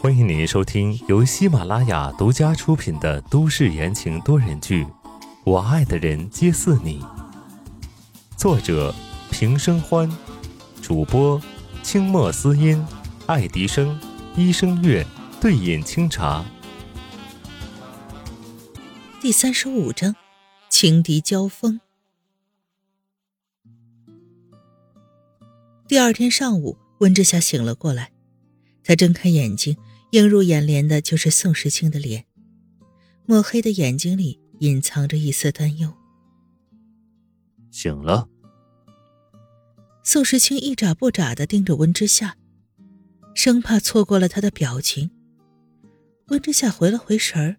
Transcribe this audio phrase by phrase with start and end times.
[0.00, 4.84] 欢迎您收听由喜马拉雅独家出品的都市言情多人剧
[5.44, 7.00] 《我爱的人皆似你》，
[8.36, 8.92] 作者
[9.30, 10.10] 平生欢，
[10.82, 11.40] 主播
[11.84, 12.84] 清墨思音、
[13.26, 13.96] 爱迪生、
[14.34, 15.06] 一生月、
[15.40, 16.44] 对饮清茶。
[19.20, 20.16] 第三十五章，
[20.68, 21.80] 情敌交锋。
[25.86, 28.10] 第二天上午，温之夏醒了过来，
[28.84, 29.76] 他睁开眼睛，
[30.12, 32.26] 映入眼帘的就是宋时清的脸，
[33.26, 35.92] 墨黑的眼睛里隐藏着一丝担忧。
[37.70, 38.28] 醒了。
[40.04, 42.36] 宋时清一眨不眨的盯着温之夏，
[43.34, 45.10] 生怕错过了他的表情。
[46.28, 47.56] 温之夏回了回神儿，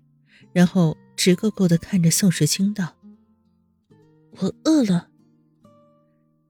[0.54, 2.96] 然后直勾勾的看着宋时清道
[4.38, 5.10] ：“我饿了。”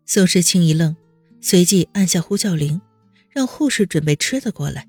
[0.06, 0.96] 宋时清一愣。
[1.42, 2.82] 随即按下呼叫铃，
[3.36, 4.88] 让护士准备吃的过来。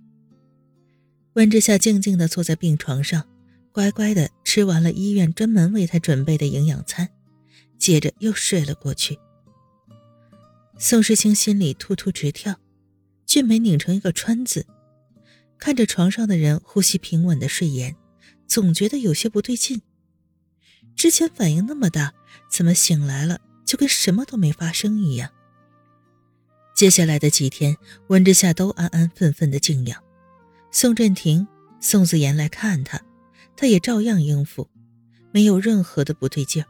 [1.32, 3.28] 温之夏静静地坐在病床上，
[3.72, 7.08] 乖乖地吃完了医院专门为他准备的营养餐，
[7.76, 9.18] 接着又睡了过去。
[10.78, 12.60] 宋时清心里突突直跳，
[13.26, 14.64] 俊眉拧成一个川字，
[15.58, 17.96] 看着床上的人呼吸平稳的睡颜，
[18.46, 19.82] 总觉得有些不对劲。
[20.94, 22.14] 之前反应那么大，
[22.48, 25.32] 怎么醒来了就跟什么都没发生一样？
[26.76, 27.74] 接下来的几天，
[28.08, 30.04] 温之夏都安安分分的静养。
[30.70, 31.48] 宋振庭、
[31.80, 33.00] 宋子言来看他，
[33.56, 34.68] 他也照样应付，
[35.32, 36.68] 没有任何的不对劲儿。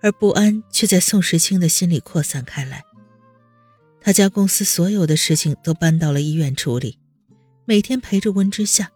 [0.00, 2.82] 而不安却在宋时清的心里扩散开来。
[4.00, 6.98] 他家公司所有的事情都搬到了医院处理，
[7.66, 8.90] 每天陪着温之夏。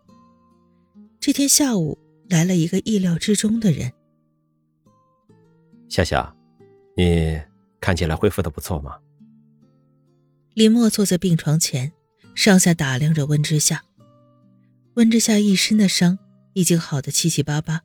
[1.20, 1.98] 这天下午
[2.30, 3.92] 来了一个意料之中的人。
[5.90, 6.34] 夏夏，
[6.96, 7.38] 你
[7.78, 8.96] 看起来恢复的不错吗？
[10.55, 11.92] 林墨坐在病床前，
[12.34, 13.83] 上下打量着温之夏。
[14.94, 16.19] 温之夏一身的伤
[16.53, 17.81] 已经好的七七八八，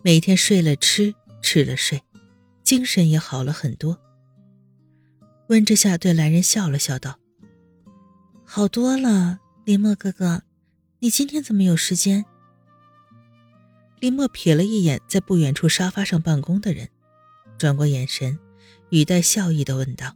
[0.00, 2.00] 每天睡了吃，吃了睡，
[2.62, 3.98] 精神也好了很多。
[5.48, 7.18] 温之夏对来人笑了笑，道
[8.46, 10.44] ：“好多了，林墨哥哥，
[11.00, 12.24] 你今天怎么有时间？”
[13.98, 16.88] 林墨瞥了一眼在不远处沙发上办公的人，
[17.58, 18.38] 转过眼神，
[18.90, 20.14] 语带笑意的问道。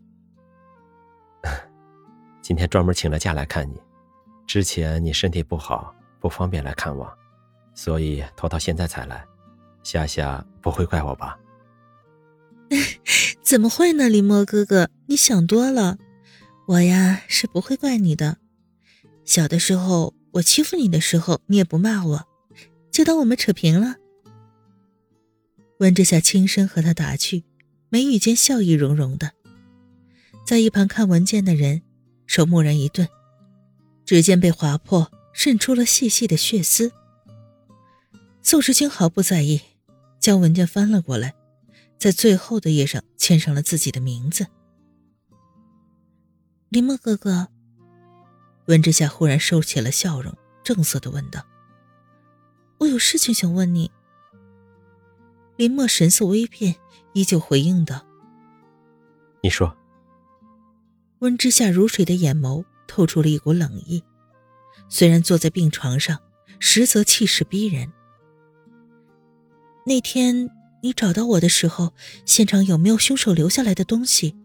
[2.49, 3.79] 今天专门请了假来看你，
[4.47, 7.13] 之前你身体不好，不方便来看望，
[7.75, 9.23] 所以拖到现在才来。
[9.83, 11.39] 夏夏不会怪我吧？
[13.45, 15.99] 怎么会呢，林墨哥哥，你想多了。
[16.69, 18.39] 我呀是不会怪你的。
[19.27, 22.29] 小的时候我欺负你的时候，你也不骂我，
[22.91, 23.97] 就当我们扯平了。
[25.81, 27.45] 温之夏轻声和他打趣，
[27.91, 29.33] 眉宇间笑意融融的。
[30.47, 31.83] 在一旁看文件的人。
[32.29, 33.09] 手蓦然一顿，
[34.05, 36.93] 指尖被划破，渗出了细细的血丝。
[38.43, 39.61] 宋时清毫不在意，
[40.21, 41.35] 将文件翻了过来，
[41.99, 44.47] 在最后的页上签上了自己的名字。
[46.69, 47.49] 林墨哥哥，
[48.67, 51.43] 温之夏忽然收起了笑容，正色的问道
[52.79, 53.91] ：“我有事情想问你。”
[55.57, 56.77] 林墨神色微变，
[57.15, 58.07] 依旧回应道
[59.43, 59.75] ：“你说。”
[61.21, 64.03] 温之夏如水的眼眸透出了一股冷意，
[64.89, 66.21] 虽然坐在病床上，
[66.61, 67.93] 实则气势逼人。
[69.85, 70.49] 那天
[70.83, 71.93] 你找到我的时候，
[72.25, 74.37] 现场有没有凶手留下来的东西？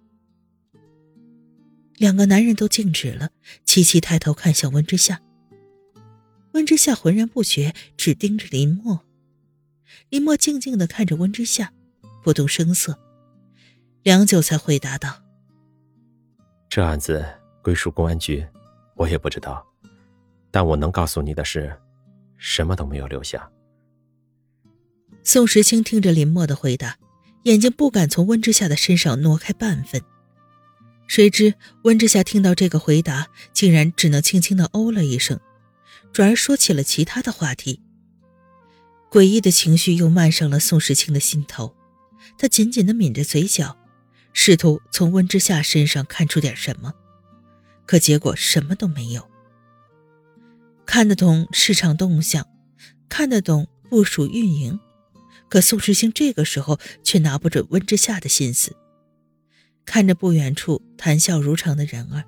[1.97, 3.29] 两个男人都静止了，
[3.65, 5.21] 齐齐抬头看向温之夏。
[6.53, 9.05] 温之夏浑然不觉，只盯着林墨。
[10.09, 11.71] 林墨静静的看着温之夏，
[12.23, 12.99] 不动声色，
[14.01, 15.22] 良久才回答道。
[16.75, 17.23] 这案子
[17.61, 18.43] 归属公安局，
[18.95, 19.63] 我也不知道，
[20.49, 21.71] 但我能告诉你的是，
[22.35, 23.47] 什么都没有留下。
[25.23, 26.97] 宋时清听着林墨的回答，
[27.43, 30.01] 眼睛不敢从温之夏的身上挪开半分。
[31.05, 31.53] 谁知
[31.83, 35.39] 温之夏听到这个回答，竟然只能轻轻的哦了一声，
[36.11, 37.83] 转而说起了其他的话题。
[39.11, 41.75] 诡异的情绪又漫上了宋时清的心头，
[42.35, 43.77] 他紧紧的抿着嘴角。
[44.33, 46.93] 试图从温之夏身上看出点什么，
[47.85, 49.29] 可结果什么都没有。
[50.85, 52.45] 看得懂市场动向，
[53.07, 54.79] 看得懂部署运营，
[55.47, 58.75] 可宋时清这个时候却拿不准温之夏的心思。
[59.85, 62.25] 看着不远处谈笑如常的人儿，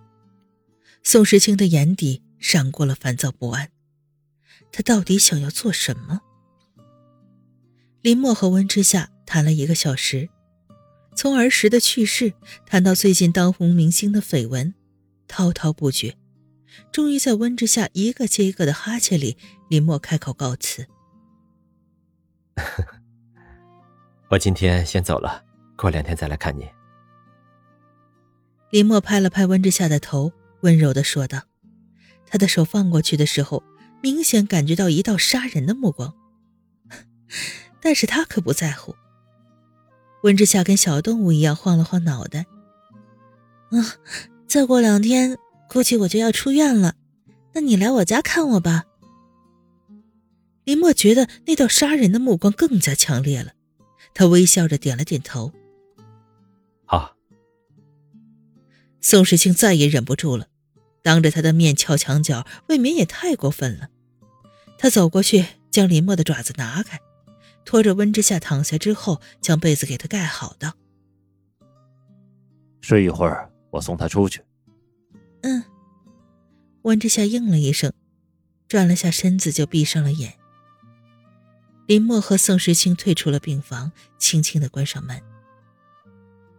[1.03, 3.71] 宋时清的眼底闪过了烦躁不安。
[4.71, 6.21] 他到底想要做什么？
[8.01, 10.29] 林墨和温之夏谈了一个小时。
[11.15, 12.33] 从儿时的趣事
[12.65, 14.73] 谈到最近当红明星的绯闻，
[15.27, 16.17] 滔滔不绝，
[16.91, 19.37] 终于在温之夏一个接一个的哈欠里，
[19.69, 20.85] 林墨开口告辞：
[24.29, 25.43] “我今天先走了，
[25.77, 26.67] 过两天再来看你。”
[28.69, 31.43] 林墨拍了拍温之夏的头，温柔的说道
[32.27, 33.63] ：“他的手放过去的时候，
[34.03, 36.13] 明显感觉到一道杀人的目光，
[37.79, 38.93] 但是他可不在乎。”
[40.25, 42.47] 温之夏跟小动物一样晃了晃脑袋
[43.69, 43.77] ：“啊，
[44.47, 45.37] 再过两天。”
[45.67, 46.95] 估计我就要出院了，
[47.53, 48.85] 那你来我家看我吧。
[50.63, 53.53] 林墨觉得那道杀人的目光更加强烈了，
[54.13, 55.51] 他微笑着点了点头。
[56.85, 57.15] 好。
[59.01, 60.47] 宋时清再也忍不住了，
[61.01, 63.89] 当着他的面撬墙角，未免也太过分了。
[64.77, 66.99] 他走过去，将林墨的爪子拿开，
[67.65, 70.73] 拖着温之夏躺下之后，将被子给他盖好，的
[72.79, 74.41] ：“睡一会儿，我送他出去。”
[75.41, 75.63] 嗯，
[76.83, 77.91] 温之夏应了一声，
[78.67, 80.35] 转了下身子就闭上了眼。
[81.87, 85.21] 林墨和宋时清退出了病房，轻轻的关上门。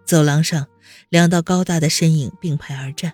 [0.05, 0.69] 走廊上，
[1.08, 3.12] 两道高大的身影并排而站，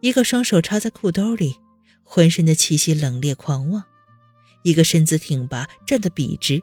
[0.00, 1.56] 一个双手插在裤兜里，
[2.02, 3.82] 浑身的气息冷冽狂妄；
[4.62, 6.62] 一个身子挺拔，站得笔直，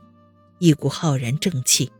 [0.59, 1.91] 一股浩然正气。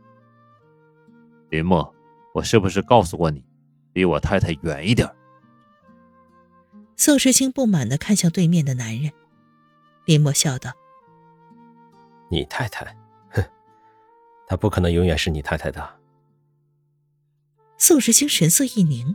[1.50, 1.94] 林墨，
[2.34, 3.44] 我是不是告诉过你，
[3.92, 5.08] 离我太太远一点？
[6.96, 9.12] 宋时清不满的看向对面的男人，
[10.04, 10.72] 林墨笑道
[12.30, 12.96] ：“你太太，
[13.30, 13.42] 哼，
[14.46, 16.00] 她不可能永远是你太太的。”
[17.76, 19.14] 宋时清神色一凝：“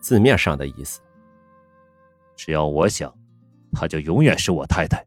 [0.00, 1.00] 字面上的意思，
[2.38, 3.12] 只要我想，
[3.72, 5.04] 她就永远是我太太。”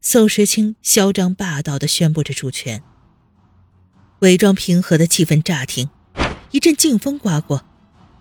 [0.00, 2.82] 宋时清嚣张霸道的宣布着主权。
[4.20, 5.90] 伪装平和的气氛乍停，
[6.50, 7.64] 一阵劲风刮过，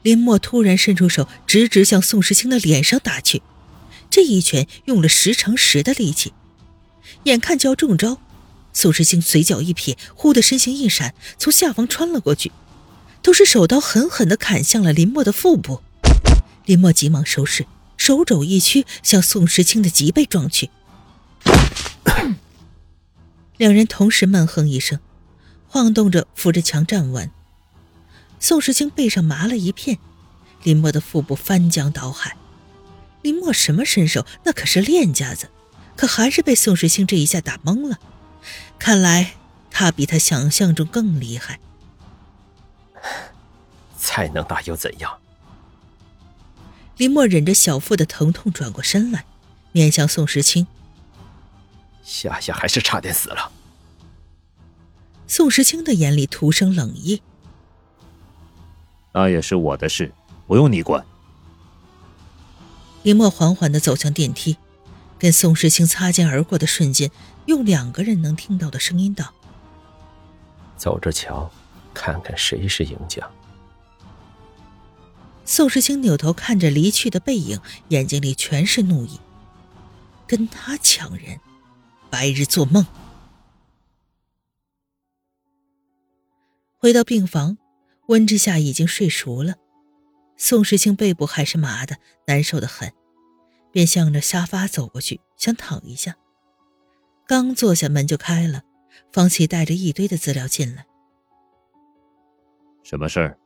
[0.03, 3.41] 林墨突然伸出手，直直向宋时清的脸上打去。
[4.09, 6.33] 这一拳用了十乘十的力气，
[7.23, 8.19] 眼看就要中招，
[8.73, 12.51] 宋时清嘴角一撇，忽的身形一闪，从下方穿了过去，
[13.21, 15.81] 都是手刀狠狠地砍向了林墨的腹部。
[16.69, 17.65] 林墨急忙收势，
[17.97, 20.69] 手肘一屈，向宋时清的脊背撞去。
[23.57, 24.99] 两人同时闷哼一声。
[25.67, 27.31] 晃动着，扶着墙站稳。
[28.39, 29.97] 宋时清背上麻了一片，
[30.61, 32.37] 林墨的腹部翻江倒海。
[33.23, 34.23] 林墨什么身手？
[34.43, 35.49] 那可是练家子，
[35.97, 37.97] 可还是被宋时清这一下打懵了。
[38.77, 39.33] 看来
[39.71, 41.59] 他比他想象中更厉害。
[43.97, 45.17] 再能打又怎样？
[46.99, 49.23] 林墨忍着小腹的疼痛，转过身来，
[49.71, 50.67] 面向宋时清
[52.03, 53.53] ：“夏夏还是差点死了。”
[55.25, 57.21] 宋时清的眼里徒生冷意。
[59.13, 60.11] 那也是我的事，
[60.45, 61.05] 不用你管。
[63.03, 64.57] 林墨缓缓的走向电梯，
[65.17, 67.09] 跟宋时清擦肩而过的瞬间，
[67.45, 69.33] 用两个人能听到的声音道
[70.75, 71.49] ：“走着瞧，
[71.93, 73.25] 看看谁是赢家。”
[75.49, 79.19] 宋时清扭头看着离去的背影，眼睛里全是怒意。
[80.27, 81.39] 跟他抢人，
[82.11, 82.85] 白日做梦。
[86.77, 87.57] 回到病房，
[88.09, 89.55] 温之夏已经睡熟了，
[90.37, 92.93] 宋时清背部还是麻的，难受的很，
[93.71, 96.15] 便向着沙发走过去，想躺一下。
[97.25, 98.61] 刚坐下，门就开了，
[99.11, 100.85] 方琦带着一堆的资料进来。
[102.83, 103.38] 什么事儿？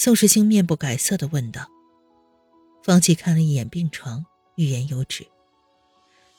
[0.00, 1.66] 宋时清面不改色的问道。
[2.84, 4.24] 方琦看了一眼病床，
[4.54, 5.26] 欲言又止。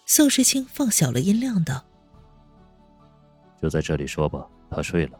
[0.06, 1.84] 宋时清放小了音量道
[3.62, 5.20] ：“就在这里说吧。”他睡了。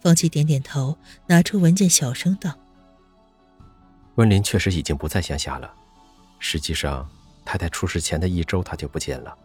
[0.00, 2.58] 方琦点点头，拿出文件，小声道
[4.16, 5.70] ：“温林确实已经不在乡下了。
[6.38, 7.06] 实际上，
[7.44, 9.36] 太太出事前的一周，他就不见了。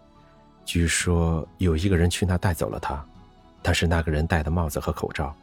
[0.64, 3.06] 据说有一个人去那带走了他，
[3.62, 5.36] 但是那个人戴的帽子和口罩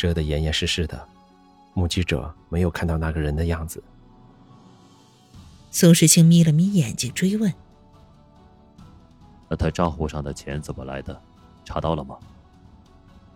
[0.00, 1.06] 遮得严严实实的，
[1.74, 3.84] 目击者没有看到那个人的样子。”
[5.70, 7.52] 宋时清眯了眯眼睛，追问
[9.46, 11.20] ：“那他账户上的钱怎么来的？”
[11.66, 12.16] 查到了吗？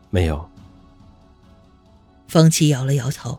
[0.08, 0.48] 没有。
[2.28, 3.38] 方琦摇了摇头。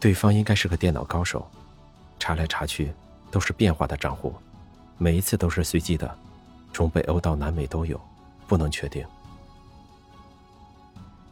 [0.00, 1.46] 对方应该是个电脑高手，
[2.18, 2.90] 查来查去
[3.30, 4.34] 都是变化的账户，
[4.96, 6.18] 每一次都是随机的，
[6.72, 8.00] 从北欧到南美都有，
[8.48, 9.06] 不能确定。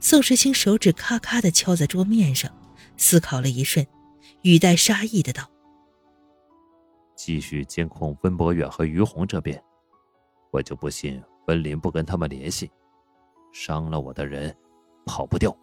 [0.00, 2.50] 宋时清手指咔咔的敲在桌面上，
[2.96, 3.86] 思考了一瞬，
[4.42, 5.50] 语带杀意的道
[7.16, 9.62] ：“继续监控温博远和于红这边，
[10.50, 12.70] 我就不信。”温林不跟他们联系，
[13.54, 14.54] 伤了我的人
[15.06, 15.56] 跑不掉。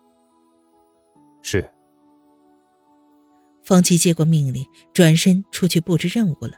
[1.44, 1.64] 是。
[3.64, 6.54] 方琦接过命令，转身出去布置任务了。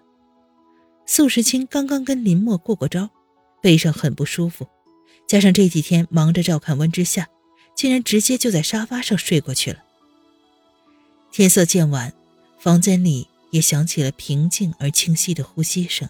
[1.06, 3.10] 宋时清刚刚跟林墨过过招，
[3.62, 4.66] 背上很不舒服，
[5.28, 7.28] 加上这几天忙着照看温之夏，
[7.78, 9.84] 竟然直接就在沙发上睡过去了。
[11.32, 12.12] 天色渐晚，
[12.60, 16.10] 房间里也响起了平静而清晰的呼吸声。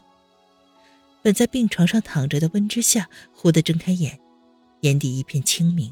[1.21, 4.17] 本在病床上躺着的温之夏忽地睁开眼，
[4.81, 5.91] 眼底一片清明，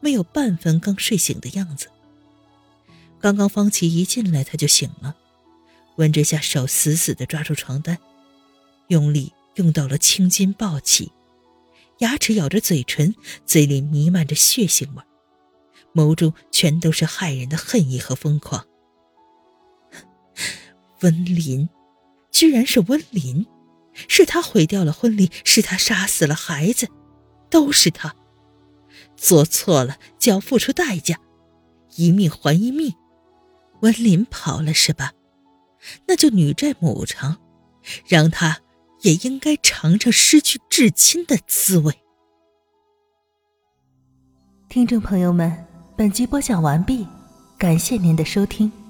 [0.00, 1.86] 没有半分刚睡醒的样子。
[3.20, 5.14] 刚刚方琦一进来，他就醒了。
[5.98, 7.96] 温之夏手死死地抓住床单，
[8.88, 11.12] 用力用到了青筋暴起，
[11.98, 13.14] 牙齿咬着嘴唇，
[13.46, 15.02] 嘴里弥漫着血腥味，
[15.94, 18.66] 眸中全都是骇人的恨意和疯狂。
[21.00, 21.68] 温林，
[22.30, 23.46] 居然是温林，
[24.08, 26.88] 是他毁掉了婚礼，是他杀死了孩子，
[27.50, 28.14] 都是他。
[29.16, 31.18] 做错了就要付出代价，
[31.96, 32.94] 一命还一命。
[33.80, 35.12] 温林跑了是吧？
[36.06, 37.40] 那就女债母偿，
[38.06, 38.60] 让他
[39.00, 41.92] 也应该尝尝失去至亲的滋味。
[44.68, 45.66] 听众朋友们，
[46.02, 47.06] 本集播讲完毕，
[47.56, 48.81] 感谢您的收听。